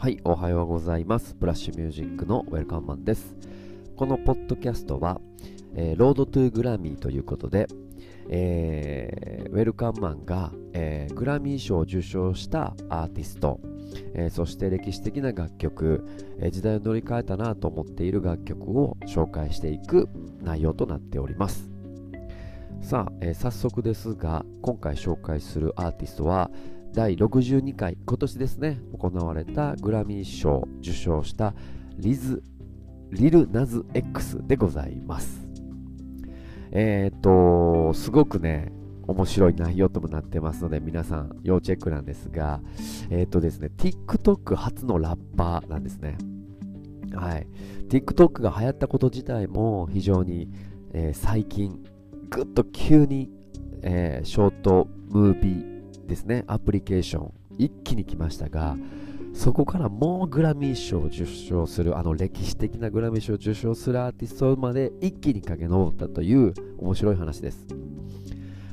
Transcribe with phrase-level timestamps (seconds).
[0.00, 1.34] はい、おはようございます。
[1.36, 3.34] ブラッシュミュージックのウェルカムマンです。
[3.96, 5.20] このポッドキャストは、
[5.74, 7.66] えー、ロードトゥーグラミーということで、
[8.28, 13.58] えー、ウェルカムマンが、えー、グラミー賞を受賞したアーティスト、
[14.14, 16.06] え、そして歴史的な楽曲、
[16.38, 20.08] え時代を乗り換えたなと思っている楽曲を紹介していく
[20.40, 21.68] 内容となっております。
[22.82, 26.52] さあ、え早速ですが、今回紹介するアーティストは、
[26.92, 31.54] 第62回今年ですね行われたグラミー賞受賞した
[31.96, 32.42] リズ
[33.10, 35.48] リルナズ X でございます。
[36.70, 38.72] えっ、とすごくね
[39.06, 42.60] 面白い内容ともなってますので皆さん要チェックなんですが
[43.08, 46.18] えっ、とですね TikTok 初のラッパーなんですね。
[47.14, 47.46] はい。
[47.88, 50.48] TikTok が流行ったこと自体も非常に、
[50.92, 51.82] えー、最近
[52.28, 53.30] ぐっと急に、
[53.82, 55.77] えー、ショートムービー
[56.08, 58.76] ですね、アプリケーション、一気に来ましたが、
[59.34, 67.66] そこからもうグラミー賞を受賞する、あの歴史的なグラミー賞を受賞するアーティストまで一気に駆け上ったという面白い話です。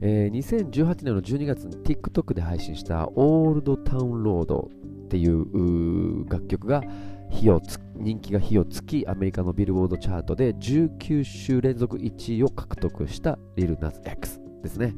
[0.00, 4.70] えー、2018年の12月に TikTok で配信したオールドタウンロード
[5.06, 6.82] っていう楽曲が
[7.30, 7.60] 火を
[7.96, 14.94] 人気が火をつきアメリカのビルボードチャートで19週連続1位を獲得したリルナズ X ですね。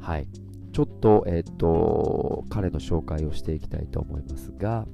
[0.00, 0.28] はい。
[0.74, 4.86] ちょっと、えっ、と、彼の紹介をしていきたいと思いますが、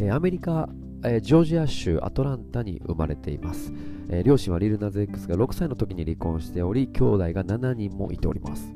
[0.00, 0.70] え、アメリカ、
[1.04, 3.74] え、ジョージア州アトランタに生まれています。
[4.08, 8.72] え、両親はリルナズ X が6歳の時に離婚しており、兄弟が7人もいております。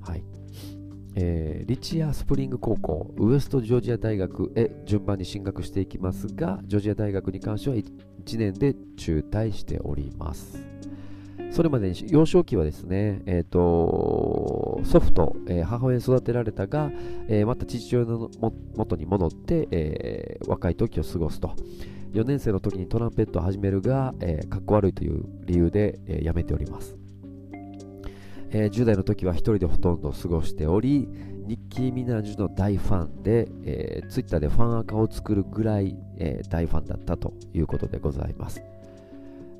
[0.00, 0.22] はい。
[1.16, 10.71] えー、リチアスプリング高校、ウエストジョージア大学へ順番に進学していきますが、ジョージア大学に関しては1年で中退しております。
[11.52, 16.90] それまでに幼少期はですね、えーと、祖父と、えー、母親に育てられたが、
[17.28, 21.54] えー、また父親のも元に戻って、えー、若い時を過ごすと。
[22.12, 26.96] 4年生の時にトランペットを始めるが、えー、かっこ悪いという理由で、えー、辞めております。
[28.50, 31.06] えー、10代の時は1人でほとんど過ごしており、
[31.46, 38.62] ニッキー・ミナージュの大ファンで、えー、ツイッターでファンアカを作るぐらい、えー、大ファンだったということでございます。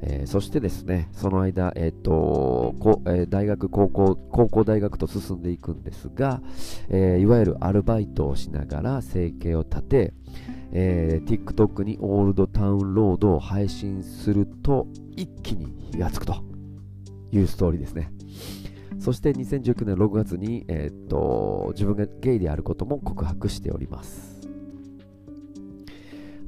[0.04, 2.74] えー、そしてですね、その間、えーと
[3.06, 6.42] えー、大学高校、高校大学と進んでいくんですが、
[6.88, 10.14] えー、いわゆるアルバイトをしながら生計を立て、
[10.72, 16.42] えー、TikTok にオールドタウンロードを配信すると一気に火がつくと
[17.30, 18.10] いうストーリーですね。
[18.98, 24.31] そして2019年6月に、えーと自分がゲイであることも告白しております。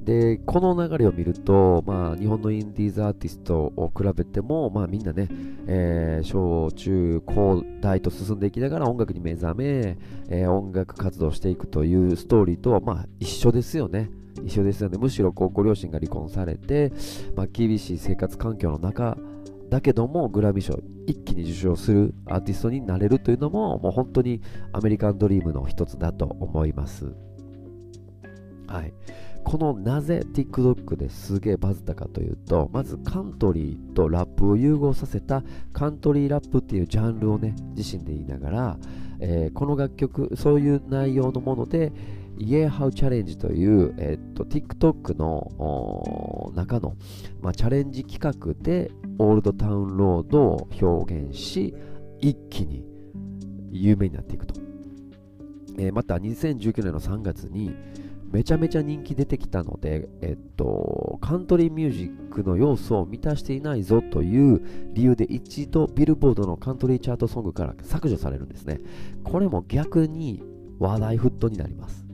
[0.04, 5.28] で、この流れを見ると、まあ、日本のインディーズアーティストを比べても、まあ、みんなね、
[5.66, 9.96] えー、小中高大と進んでいきながら音楽に目覚め、
[10.28, 14.10] えー、音楽活動していくというストーリーとは、まあ、一緒ですよね。
[14.44, 14.98] 一緒ですよね。
[14.98, 16.92] むしろこうご両親が離婚されて、
[17.34, 19.16] まあ、厳しい生活環境の中
[19.70, 24.42] だけども、グラミー賞一気に受賞するアーティストになれるというのも、もう本当に
[24.72, 27.14] アメリカンドリームの一つだと思います。
[28.66, 28.92] はい。
[29.44, 38.78] このなぜ TikTok ですげえバズったかというと、まずカントリーとラップを融合させたカントリーラップっていうジャンルをね、自身で言いながら、
[39.20, 41.92] えー、この楽曲、そういう内容のもので、
[42.38, 46.96] Yeah How Challenge という、えー、っと TikTok の中の、
[47.40, 51.74] まあ、チャレンジ企画でオールドタウンロードを表現し、
[52.20, 52.84] 一気に
[53.70, 54.54] 有名になっていくと。
[55.76, 57.74] えー、また2019年の3月に、
[58.32, 64.60] めちゃめちゃ人気出てきたので、えっと、カントリーミュージックの要素を満たしていないぞという
[64.92, 68.80] 理由で一度ビルボードのカントリーチャートソングから削除されるんですね。
[69.22, 70.42] これも逆に
[70.78, 72.04] 話題沸騰になります。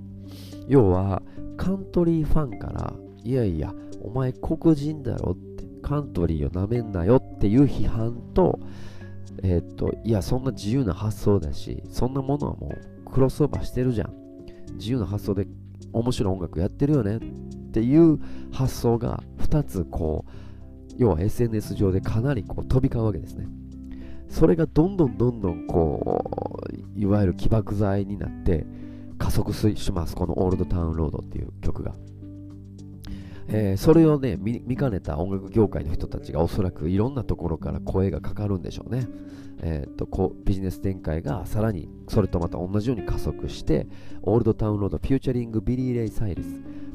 [0.68, 1.22] 要は、
[1.56, 2.94] カントリーファンから、
[3.24, 8.60] いやいや、お前黒人だろって、カントリーをなめんなよっていう批判と、
[9.42, 12.74] えっと、いや、そんな自由な発想だし、そんなものはも
[13.06, 14.14] うクロスオーバーしてるじゃん。
[14.74, 15.46] 自由な発想で
[15.92, 17.20] 面白い音楽やってるよねっ
[17.72, 18.18] ていう
[18.52, 20.32] 発想が2つこう
[20.98, 23.46] 要は SNS 上でかなりこう飛び交うわけですね。
[24.28, 26.22] それがどんどんどんどんこ
[26.96, 28.66] ういわゆる起爆剤になって
[29.18, 30.14] 加速します。
[30.14, 31.94] このオールドタウンロードっていう曲が。
[33.52, 39.06] えー、それをね見かねた音楽業界の人たちがおそらくいろんなところから声がかかるんでしょうね、
[39.62, 43.88] えー、っとこうビジネス展開がさらにそれとまた同じように加速して
[44.22, 46.46] Old Town Road featuring ビリー・レイ・サイラス。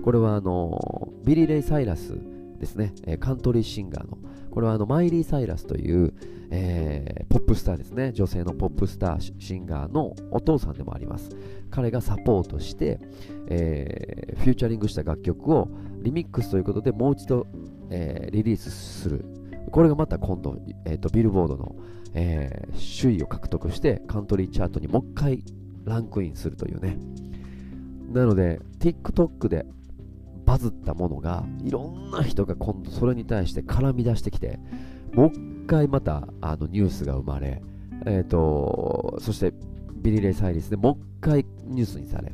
[0.02, 2.16] これはあのビリー・レイ・サイラス
[2.60, 4.18] ですね、えカントリーシンガーの。
[4.50, 6.14] これはあのマイリー・サイラスという、
[6.52, 8.14] えー、ポップスターですね。
[8.14, 11.30] 女性のポップスターシンガーのお父さんでもあります。
[11.70, 13.00] 彼がサポートして、
[13.48, 15.68] え featuring した楽曲を
[16.06, 17.48] リミックスということでもう一度、
[17.90, 19.26] えー、リリースする。
[19.72, 21.76] これがまた今度、えーと、ビルボードの、
[22.14, 25.44] えー、首位を獲得してカントリーチャートにもう一回
[25.84, 27.00] ランクインするというね。
[28.14, 29.66] なので TikTok で
[30.46, 34.60] バズったものがいろんな人が今度それに対して絡み出してきて
[35.14, 37.64] もう一回またあのニュースが生まれ、
[38.06, 39.54] えーと、そして
[39.96, 42.32] ビリレイ・サイリスでもう一回ニュースにされ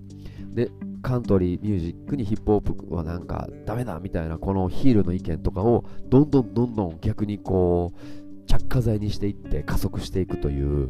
[0.53, 0.69] で
[1.01, 10.89] カントリーミュージックにヒップホップはなんかダメだみたいなこのヒールの意見とかをどんどんどんどん逆にこう着火剤にしていって加速していくという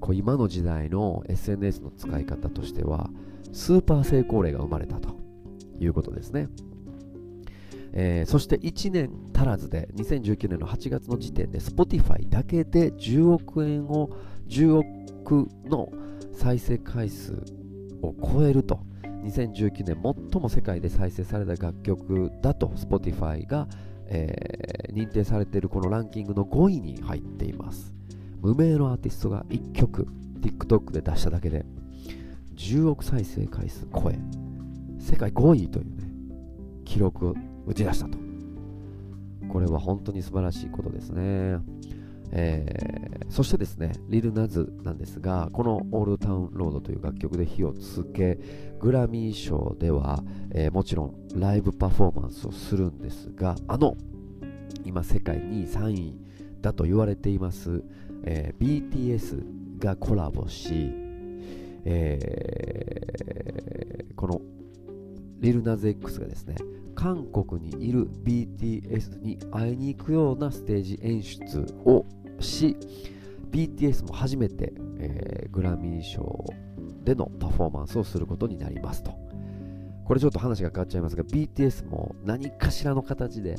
[0.00, 3.10] こう今の時代の SNS の使い方としては
[3.52, 5.16] スーパー成功例が生まれたと
[5.80, 6.48] いうことですね。
[7.92, 14.10] えー、そして1年足らずで2019年の8月の時点で Spotify だけで10億円を
[14.48, 15.90] 10億の
[16.34, 17.32] 再生回数
[18.02, 18.80] を超えると
[19.28, 23.68] 2019年最も世界で再生された楽曲だと Spotify が、
[24.06, 27.92] えー、認定されているこのランキングの5位に入っています。
[28.40, 30.06] 無名のアーティストが1曲
[30.40, 31.66] TikTok で出しただけで
[32.54, 34.18] 10億再生回数超え
[35.00, 36.04] 世界5位というね
[36.84, 37.34] 記録を
[37.66, 38.18] 打ち出したと。
[39.48, 41.58] これは本当に素晴らしいことですね。
[42.30, 48.38] えー、そしてですね、リル・ナズなんですが、このオールタウン・ロードという楽曲で火をつけ、
[48.78, 50.22] グラミー賞では、
[50.52, 53.96] えー、もちろんライブパフォーマンスをするんですが、あの、
[54.84, 56.18] 今世界2位、3位
[56.60, 57.82] だと言われています、
[58.24, 60.92] えー、BTS がコラボし、
[61.84, 64.40] えー、この
[65.40, 66.56] リルナズ X がですね、
[66.94, 72.04] 韓国にいる BTS に会いに行くようなステージ演出を
[72.40, 72.76] し
[73.50, 76.44] BTS も初めて、えー、グラミー賞
[77.04, 79.12] でのパフォーマンスをすることになりますと。
[80.04, 83.56] これちょっと話が変わっちゃいますが BTS も何かしらの形で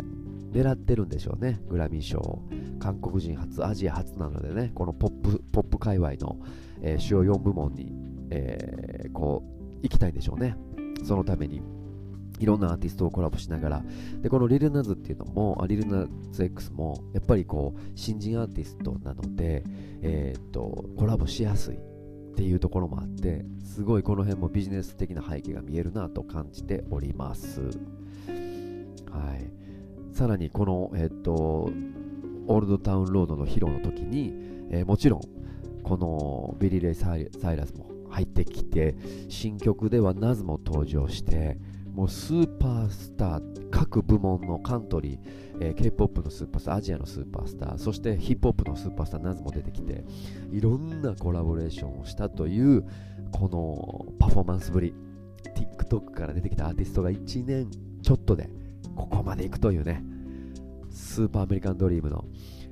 [0.52, 1.60] 狙ってるんでしょうね。
[1.70, 2.42] グラミー賞。
[2.80, 4.72] 韓国人初アジア初なのでね。
[4.74, 6.38] このポップポップ界隈の、
[6.82, 7.92] えー、主要4部門に、
[8.32, 10.56] えー、こう行きたいんでしょうね。
[11.04, 11.62] そのために。
[12.40, 13.84] いろんなアーティストをコラボしながら、
[14.22, 19.64] で、このリルナズっていうのも、リルナズ X も、やっぱりこう、新人アーティストなので、
[20.02, 21.80] えー、っと、コラボしやすいっ
[22.36, 27.62] ていうところもあって、すごいこの辺もビジネス的な背景が見えるなと感じております。
[27.62, 27.68] は
[29.36, 30.16] い。
[30.16, 31.70] さらに、この、えー、っと、
[32.48, 34.34] オールドタウンロードの披露の時に、
[34.72, 35.22] えー、もちろん、
[35.84, 38.96] このビリー・レイ・サイラスも入ってきて、
[39.28, 41.58] 新曲ではナズも登場して、
[42.00, 45.20] もうスーパースター、各部門のカントリー、
[45.60, 50.06] えー、K-POP のスーパースター、アジアのスーパースター、そしてヒップホップのスーパースター、ナズも出てきて、
[50.50, 52.86] いろんなコラボレーションをしたという、
[53.34, 54.94] このパフォーマンスぶり、
[55.44, 57.70] TikTok から出てきたアーティストが1年
[58.02, 58.50] ちょっとで、
[58.96, 60.02] ここまでいくというね、
[60.92, 62.24] スーパーアメリカンドリームの、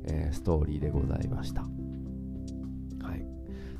[0.05, 1.63] えー、ストーリーでございました。
[1.63, 1.67] は
[3.13, 3.25] い。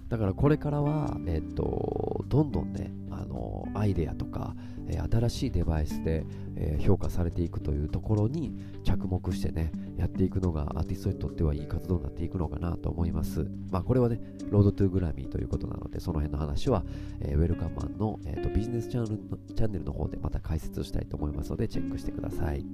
[0.10, 4.54] だからこれからは、えっ、と、どんどんね、あの、アイデアとか、
[4.89, 6.25] え新しいデバイスで、
[6.56, 13.48] え評価されていくというところに着目してねやっていくのがアーティストにとってはいい活動になっていくのかなと思います。
[13.69, 14.19] まあこれはね
[14.50, 16.84] ロードトゥーグラミーということなのでその辺の話は、
[17.22, 22.65] え、ウェルカムマンの、えーと、ビジネスチャンネルのチャンネルの方でまた解説したいと思いますのでチェックしてください、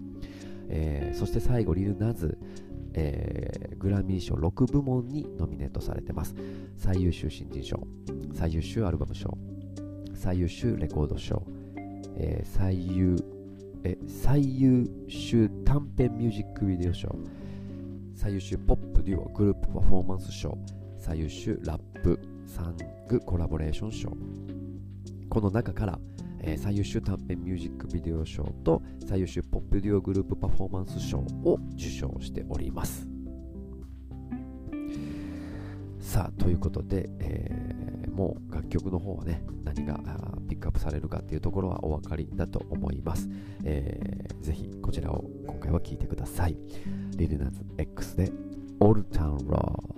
[0.70, 2.38] えー、そして最後リルナズ
[2.96, 6.36] えー、グラミー賞6部門にノミネートされてます。
[6.77, 7.88] 最優秀新人賞
[8.34, 9.36] 最優秀アルバム賞
[10.13, 11.43] 最優秀レコード賞
[12.17, 13.17] えー、最優
[13.84, 17.13] え最優秀短編ミュージックビデオ賞。
[18.15, 20.58] 最優秀ポップデュオグループパフォーマンス賞。
[20.98, 22.77] 最優秀ラップサン
[23.10, 24.10] グコラボレーション賞。
[25.29, 26.00] この中から、
[26.39, 33.05] えー、最優秀短編ミュージックビデオ賞と最優秀ポップデュオグループパフォーマンス賞を受賞しております。
[36.00, 37.62] さあということで、えー、
[38.13, 40.00] もう楽曲の方はね何が
[40.48, 43.27] ピックアップされるかっていうところはお分かりだと思います、
[43.63, 46.58] えー、ぜひこちらを今回は聴いてください。
[47.17, 48.32] リルナズ X で
[48.79, 49.92] Old Town Road